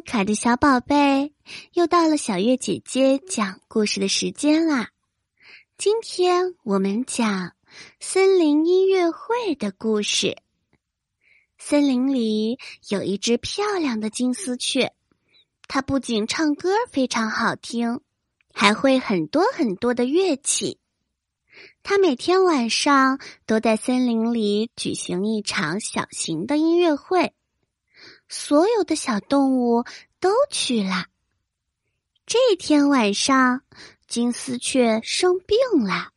[0.00, 1.32] 卡的小宝贝，
[1.74, 4.90] 又到了小月姐姐讲故事的时间啦！
[5.76, 7.52] 今天我们讲
[8.00, 10.36] 森林音乐会的故事。
[11.58, 12.58] 森林里
[12.88, 14.92] 有一只漂亮的金丝雀，
[15.68, 18.00] 它不仅唱歌非常好听，
[18.52, 20.78] 还会很多很多的乐器。
[21.82, 27.34] 它每天晚上都在森林里举行一场小型的音乐会。
[28.32, 29.84] 所有的小动物
[30.18, 31.04] 都去了。
[32.24, 33.60] 这天晚上，
[34.08, 36.12] 金丝雀生病了，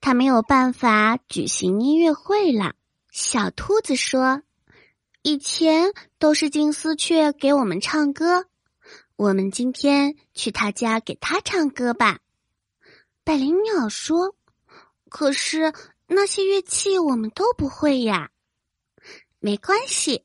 [0.00, 2.74] 它没有办法举行音乐会了。
[3.10, 4.42] 小兔子说
[5.22, 8.46] ：“以前都是金丝雀给我们唱歌，
[9.16, 12.20] 我们今天去他家给他唱歌吧。”
[13.24, 14.36] 百灵鸟说
[15.10, 15.74] ：“可是
[16.06, 18.30] 那些乐器我们都不会呀。”
[19.40, 20.24] 没关系。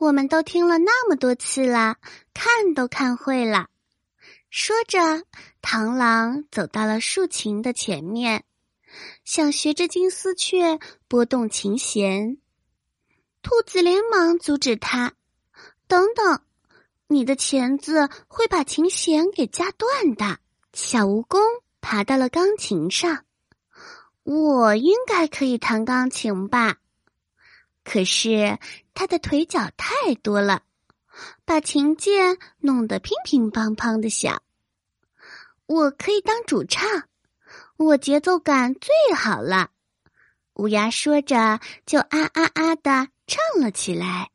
[0.00, 1.98] 我们都听了那么多次了，
[2.32, 3.68] 看都看会了。
[4.48, 4.98] 说着，
[5.60, 8.44] 螳螂走到了竖琴的前面，
[9.26, 12.38] 想学着金丝雀拨动琴弦。
[13.42, 15.12] 兔子连忙阻止他
[15.86, 16.40] ：“等等，
[17.06, 20.38] 你的钳子会把琴弦给夹断的。”
[20.72, 21.40] 小蜈蚣
[21.82, 23.26] 爬到了钢琴上，
[24.22, 26.78] 我应该可以弹钢琴吧？
[27.92, 28.56] 可是
[28.94, 30.62] 他的腿脚太多了，
[31.44, 34.44] 把琴键弄得乒乒乓乓的响。
[35.66, 37.08] 我可以当主唱，
[37.76, 39.70] 我节奏感最好了。
[40.54, 44.30] 乌鸦说着，就啊啊啊的唱了起来。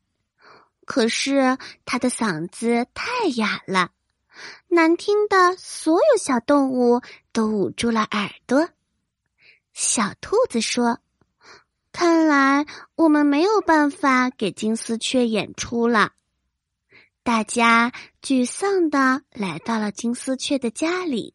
[0.84, 3.90] 可是他的嗓子太哑了，
[4.68, 7.00] 难听的所有小动物
[7.32, 8.68] 都捂住了耳朵。
[9.72, 11.00] 小兔子说。
[11.98, 16.12] 看来我们没有办法给金丝雀演出了。
[17.22, 21.32] 大家沮丧的来到了金丝雀的家里，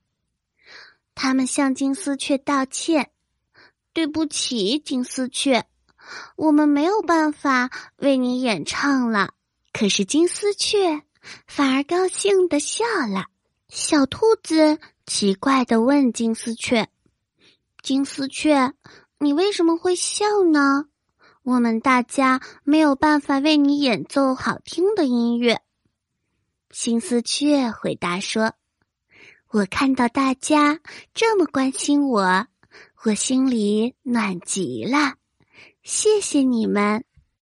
[1.15, 3.09] 他们向金丝雀道歉
[3.91, 5.66] ：“对不起，金丝雀，
[6.35, 9.33] 我们没有办法为你演唱了。”
[9.73, 11.01] 可是金丝雀
[11.47, 13.25] 反而高兴的笑了。
[13.67, 14.77] 小兔子
[15.07, 16.88] 奇怪的问金丝雀
[17.81, 18.73] ：“金丝雀。”
[19.23, 20.85] 你为什么会笑呢？
[21.43, 25.61] 我们大家没有办法为你演奏好听的音乐。
[26.71, 28.53] 金丝雀回答说
[29.53, 30.79] ：“我看到大家
[31.13, 32.47] 这么关心我，
[33.03, 35.13] 我心里暖极了。
[35.83, 37.05] 谢谢你们。”